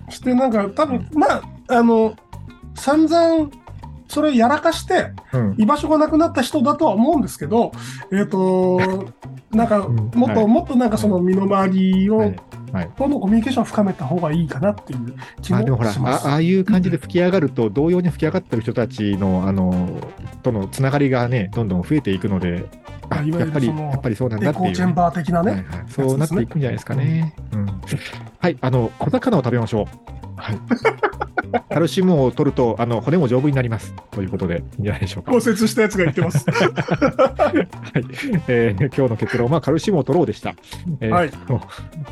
[0.08, 2.14] そしてなんか多分、まあ、あの、
[2.74, 3.50] 散々、
[4.08, 5.54] それやらかして、うん。
[5.56, 7.72] 居場所がなくなった人だとは思うんですけど、
[8.12, 8.78] えっ、と、
[9.52, 10.10] なんか、ん。
[10.14, 10.46] もっと、はい。
[10.46, 12.36] もっとなんかその身の回りを、はい。
[12.72, 12.90] はい。
[12.96, 16.26] とのコミュニケーションを深めた方がいいかなっていう気まあでもほらもします。
[16.26, 20.00] あ、ああいう感じで吹き上がると、同様に吹き上がってる人たちの、あの、
[20.42, 22.64] とのつながりがね、どんどん増えていくので、
[23.10, 24.68] あやっぱり、やっぱりそうなんだエっていう。
[24.68, 25.50] ね、チェンバー的なね。
[25.50, 27.34] はいはい、そうなっていくんじゃないですかね。
[27.52, 27.66] うん、
[28.38, 29.86] はい、あの、小魚を食べましょう。
[30.42, 30.58] はい。
[31.68, 33.94] カルシウムを取ると、あの、骨も丈夫になります。
[34.10, 35.32] ということで、いいんじゃないでしょうか。
[35.32, 36.44] 骨折したやつが言ってます。
[36.50, 37.68] はい。
[38.48, 40.54] えー今日の結論はカルシウムを取ろうでした。
[41.00, 41.30] えーはい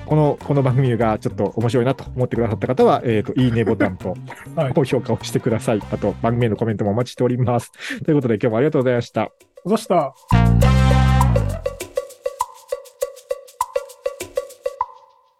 [0.07, 4.17] この、この番組がちょっと面白いなと思ってくださった方は、えっ、と、いいねボタンと
[4.55, 5.83] はい高評価をしてください。
[5.91, 7.73] あと、番組へのコメントもお待ちしております。
[8.05, 9.31] ということで、今日もありがとうございました。
[9.67, 10.15] どうした